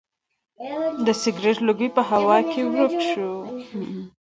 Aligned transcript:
د 1.05 1.07
سګرټ 1.21 1.57
لوګی 1.67 1.89
په 1.95 2.01
هوا 2.09 2.37
کې 2.51 2.61
ورک 2.75 2.99
شو. 3.09 3.31